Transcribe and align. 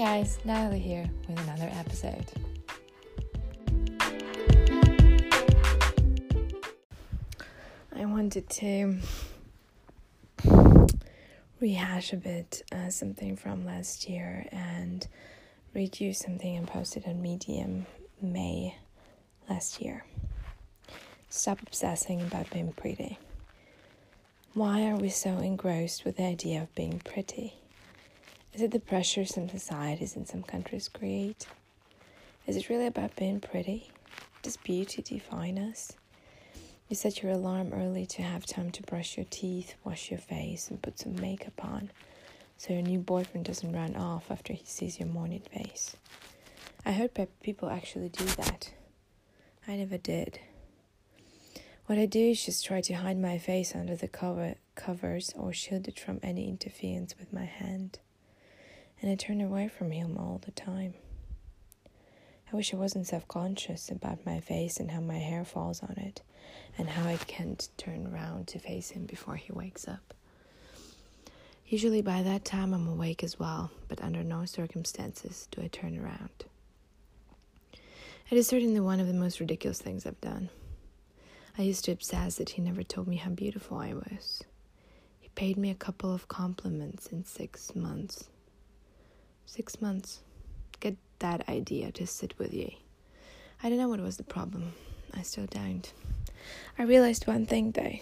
guys, 0.00 0.38
Natalie 0.46 0.78
here 0.78 1.10
with 1.28 1.38
another 1.40 1.70
episode. 1.74 2.24
I 7.94 8.06
wanted 8.06 8.48
to 8.48 8.96
rehash 11.60 12.14
a 12.14 12.16
bit 12.16 12.62
uh, 12.72 12.88
something 12.88 13.36
from 13.36 13.66
last 13.66 14.08
year 14.08 14.46
and 14.50 15.06
read 15.74 16.00
you 16.00 16.14
something 16.14 16.58
I 16.58 16.64
posted 16.64 17.04
on 17.06 17.20
Medium 17.20 17.84
May 18.22 18.76
last 19.50 19.82
year. 19.82 20.06
Stop 21.28 21.60
obsessing 21.60 22.22
about 22.22 22.48
being 22.48 22.72
pretty. 22.72 23.18
Why 24.54 24.86
are 24.88 24.96
we 24.96 25.10
so 25.10 25.36
engrossed 25.36 26.06
with 26.06 26.16
the 26.16 26.24
idea 26.24 26.62
of 26.62 26.74
being 26.74 27.02
pretty? 27.04 27.52
Is 28.60 28.64
it 28.64 28.72
the 28.72 28.78
pressure 28.78 29.24
some 29.24 29.48
societies 29.48 30.16
in 30.16 30.26
some 30.26 30.42
countries 30.42 30.86
create? 30.86 31.46
Is 32.46 32.58
it 32.58 32.68
really 32.68 32.88
about 32.88 33.16
being 33.16 33.40
pretty? 33.40 33.90
Does 34.42 34.58
beauty 34.58 35.00
define 35.00 35.56
us? 35.56 35.92
You 36.86 36.94
set 36.94 37.22
your 37.22 37.32
alarm 37.32 37.72
early 37.72 38.04
to 38.04 38.20
have 38.20 38.44
time 38.44 38.70
to 38.72 38.82
brush 38.82 39.16
your 39.16 39.24
teeth, 39.30 39.76
wash 39.82 40.10
your 40.10 40.20
face, 40.20 40.68
and 40.68 40.82
put 40.82 40.98
some 40.98 41.18
makeup 41.18 41.64
on 41.64 41.90
so 42.58 42.74
your 42.74 42.82
new 42.82 42.98
boyfriend 42.98 43.46
doesn't 43.46 43.72
run 43.72 43.96
off 43.96 44.30
after 44.30 44.52
he 44.52 44.66
sees 44.66 45.00
your 45.00 45.08
morning 45.08 45.40
face. 45.50 45.96
I 46.84 46.92
heard 46.92 47.12
people 47.42 47.70
actually 47.70 48.10
do 48.10 48.26
that. 48.26 48.74
I 49.66 49.76
never 49.76 49.96
did. 49.96 50.38
What 51.86 51.96
I 51.96 52.04
do 52.04 52.32
is 52.32 52.44
just 52.44 52.66
try 52.66 52.82
to 52.82 52.92
hide 52.92 53.16
my 53.18 53.38
face 53.38 53.74
under 53.74 53.96
the 53.96 54.06
cover 54.06 54.56
covers 54.74 55.32
or 55.34 55.54
shield 55.54 55.88
it 55.88 55.98
from 55.98 56.20
any 56.22 56.46
interference 56.46 57.14
with 57.18 57.32
my 57.32 57.46
hand 57.46 58.00
and 59.00 59.10
I 59.10 59.14
turn 59.14 59.40
away 59.40 59.68
from 59.68 59.90
him 59.90 60.16
all 60.18 60.40
the 60.44 60.50
time. 60.50 60.94
I 62.52 62.56
wish 62.56 62.74
I 62.74 62.76
wasn't 62.76 63.06
self 63.06 63.26
conscious 63.28 63.90
about 63.90 64.26
my 64.26 64.40
face 64.40 64.78
and 64.78 64.90
how 64.90 65.00
my 65.00 65.18
hair 65.18 65.44
falls 65.44 65.82
on 65.82 65.96
it, 65.96 66.22
and 66.76 66.88
how 66.88 67.08
I 67.08 67.16
can't 67.16 67.68
turn 67.76 68.06
around 68.06 68.48
to 68.48 68.58
face 68.58 68.90
him 68.90 69.06
before 69.06 69.36
he 69.36 69.52
wakes 69.52 69.86
up. 69.86 70.14
Usually 71.66 72.02
by 72.02 72.22
that 72.22 72.44
time 72.44 72.74
I'm 72.74 72.88
awake 72.88 73.22
as 73.22 73.38
well, 73.38 73.70
but 73.88 74.02
under 74.02 74.24
no 74.24 74.44
circumstances 74.44 75.46
do 75.52 75.62
I 75.62 75.68
turn 75.68 75.96
around. 75.96 76.44
It 78.28 78.36
is 78.36 78.48
certainly 78.48 78.80
one 78.80 79.00
of 79.00 79.06
the 79.06 79.14
most 79.14 79.40
ridiculous 79.40 79.80
things 79.80 80.04
I've 80.04 80.20
done. 80.20 80.50
I 81.56 81.62
used 81.62 81.84
to 81.84 81.92
obsess 81.92 82.36
that 82.36 82.50
he 82.50 82.62
never 82.62 82.82
told 82.82 83.06
me 83.06 83.16
how 83.16 83.30
beautiful 83.30 83.78
I 83.78 83.92
was. 83.92 84.42
He 85.20 85.28
paid 85.30 85.56
me 85.56 85.70
a 85.70 85.74
couple 85.74 86.12
of 86.12 86.28
compliments 86.28 87.06
in 87.08 87.24
six 87.24 87.74
months 87.74 88.28
six 89.46 89.80
months. 89.80 90.20
Get 90.80 90.96
that 91.18 91.48
idea 91.48 91.92
to 91.92 92.06
sit 92.06 92.38
with 92.38 92.54
you. 92.54 92.70
I 93.62 93.68
don't 93.68 93.78
know 93.78 93.88
what 93.88 94.00
was 94.00 94.16
the 94.16 94.22
problem. 94.22 94.72
I 95.12 95.22
still 95.22 95.46
don't. 95.46 95.92
I 96.78 96.84
realized 96.84 97.26
one 97.26 97.46
thing 97.46 97.72
though. 97.72 97.98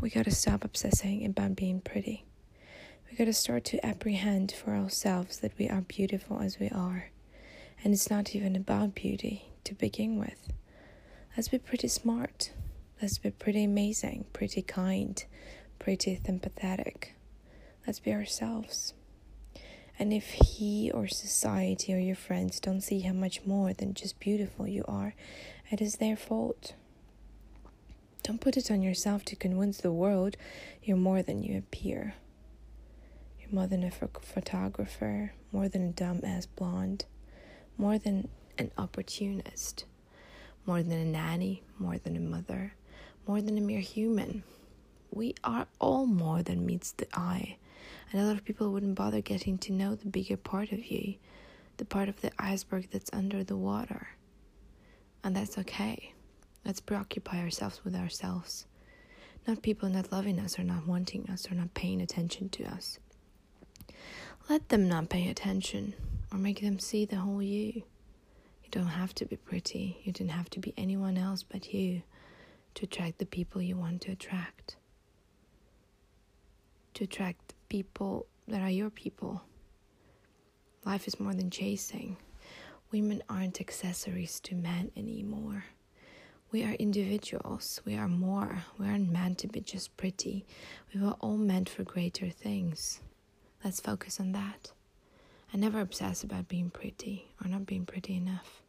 We 0.00 0.10
gotta 0.10 0.30
stop 0.30 0.64
obsessing 0.64 1.24
about 1.24 1.56
being 1.56 1.80
pretty. 1.80 2.24
We 3.10 3.16
gotta 3.16 3.32
start 3.32 3.64
to 3.66 3.84
apprehend 3.86 4.52
for 4.52 4.74
ourselves 4.74 5.38
that 5.38 5.56
we 5.58 5.68
are 5.68 5.80
beautiful 5.80 6.40
as 6.40 6.58
we 6.58 6.68
are. 6.68 7.10
And 7.82 7.94
it's 7.94 8.10
not 8.10 8.34
even 8.34 8.56
about 8.56 8.94
beauty 8.94 9.46
to 9.64 9.74
begin 9.74 10.18
with. 10.18 10.52
Let's 11.36 11.48
be 11.48 11.58
pretty 11.58 11.88
smart. 11.88 12.52
Let's 13.00 13.18
be 13.18 13.30
pretty 13.30 13.64
amazing, 13.64 14.26
pretty 14.32 14.62
kind, 14.62 15.24
pretty 15.78 16.20
sympathetic. 16.24 17.14
Let's 17.86 18.00
be 18.00 18.12
ourselves. 18.12 18.94
And 19.98 20.12
if 20.12 20.32
he 20.32 20.90
or 20.92 21.06
society 21.06 21.94
or 21.94 21.98
your 21.98 22.16
friends 22.16 22.58
don't 22.58 22.80
see 22.80 23.00
how 23.00 23.12
much 23.12 23.46
more 23.46 23.72
than 23.72 23.94
just 23.94 24.18
beautiful 24.18 24.66
you 24.66 24.84
are, 24.88 25.14
it 25.70 25.80
is 25.80 25.96
their 25.96 26.16
fault. 26.16 26.74
Don't 28.22 28.40
put 28.40 28.56
it 28.56 28.70
on 28.70 28.82
yourself 28.82 29.24
to 29.26 29.36
convince 29.36 29.78
the 29.78 29.92
world 29.92 30.36
you're 30.82 30.96
more 30.96 31.22
than 31.22 31.42
you 31.42 31.58
appear. 31.58 32.14
You're 33.38 33.52
more 33.52 33.66
than 33.66 33.84
a 33.84 33.90
photographer, 33.90 35.32
more 35.52 35.68
than 35.68 35.88
a 35.88 35.92
dumbass 35.92 36.46
blonde, 36.56 37.04
more 37.76 37.98
than 37.98 38.28
an 38.58 38.70
opportunist, 38.76 39.84
more 40.66 40.82
than 40.82 40.98
a 40.98 41.04
nanny, 41.04 41.62
more 41.78 41.98
than 41.98 42.16
a 42.16 42.20
mother, 42.20 42.74
more 43.26 43.40
than 43.40 43.58
a 43.58 43.60
mere 43.60 43.80
human. 43.80 44.42
We 45.10 45.34
are 45.44 45.66
all 45.78 46.06
more 46.06 46.42
than 46.42 46.66
meets 46.66 46.92
the 46.92 47.06
eye 47.12 47.58
and 48.10 48.20
a 48.20 48.24
lot 48.24 48.36
of 48.36 48.44
people 48.44 48.70
wouldn't 48.72 48.94
bother 48.94 49.20
getting 49.20 49.58
to 49.58 49.72
know 49.72 49.94
the 49.94 50.08
bigger 50.08 50.36
part 50.36 50.72
of 50.72 50.86
you, 50.86 51.14
the 51.76 51.84
part 51.84 52.08
of 52.08 52.20
the 52.20 52.30
iceberg 52.38 52.88
that's 52.90 53.10
under 53.12 53.42
the 53.44 53.56
water. 53.56 54.08
And 55.22 55.34
that's 55.34 55.58
okay. 55.58 56.12
Let's 56.64 56.80
preoccupy 56.80 57.40
ourselves 57.40 57.84
with 57.84 57.94
ourselves. 57.94 58.66
Not 59.46 59.62
people 59.62 59.88
not 59.88 60.12
loving 60.12 60.38
us 60.38 60.58
or 60.58 60.62
not 60.64 60.86
wanting 60.86 61.28
us 61.30 61.50
or 61.50 61.54
not 61.54 61.74
paying 61.74 62.00
attention 62.00 62.48
to 62.50 62.64
us. 62.64 62.98
Let 64.48 64.68
them 64.68 64.88
not 64.88 65.08
pay 65.08 65.28
attention 65.28 65.94
or 66.32 66.38
make 66.38 66.60
them 66.60 66.78
see 66.78 67.04
the 67.04 67.16
whole 67.16 67.42
you. 67.42 67.82
You 68.62 68.70
don't 68.70 68.86
have 68.86 69.14
to 69.16 69.26
be 69.26 69.36
pretty. 69.36 69.98
You 70.04 70.12
don't 70.12 70.28
have 70.28 70.50
to 70.50 70.60
be 70.60 70.74
anyone 70.76 71.16
else 71.18 71.42
but 71.42 71.72
you 71.72 72.02
to 72.74 72.84
attract 72.84 73.18
the 73.18 73.26
people 73.26 73.62
you 73.62 73.76
want 73.76 74.02
to 74.02 74.12
attract. 74.12 74.76
To 76.94 77.04
attract 77.04 77.54
people 77.74 78.24
that 78.46 78.62
are 78.62 78.70
your 78.70 78.88
people. 78.88 79.42
Life 80.84 81.08
is 81.08 81.18
more 81.18 81.34
than 81.34 81.50
chasing. 81.50 82.16
Women 82.92 83.20
aren't 83.28 83.60
accessories 83.60 84.38
to 84.44 84.54
men 84.54 84.92
anymore. 84.96 85.64
We 86.52 86.62
are 86.62 86.74
individuals. 86.74 87.80
We 87.84 87.96
are 87.96 88.06
more. 88.06 88.62
We 88.78 88.86
aren't 88.86 89.10
meant 89.10 89.38
to 89.38 89.48
be 89.48 89.60
just 89.60 89.96
pretty. 89.96 90.46
We 90.94 91.00
were 91.00 91.16
all 91.18 91.36
meant 91.36 91.68
for 91.68 91.82
greater 91.82 92.30
things. 92.30 93.00
Let's 93.64 93.80
focus 93.80 94.20
on 94.20 94.30
that. 94.30 94.70
I 95.52 95.56
never 95.56 95.80
obsess 95.80 96.22
about 96.22 96.46
being 96.46 96.70
pretty 96.70 97.26
or 97.42 97.48
not 97.48 97.66
being 97.66 97.86
pretty 97.86 98.14
enough. 98.16 98.62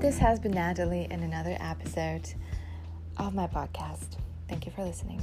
This 0.00 0.18
has 0.18 0.40
been 0.40 0.52
Natalie 0.52 1.06
in 1.08 1.22
another 1.22 1.56
episode 1.60 2.34
of 3.18 3.34
my 3.34 3.46
podcast. 3.46 4.16
Thank 4.48 4.66
you 4.66 4.72
for 4.72 4.84
listening. 4.84 5.22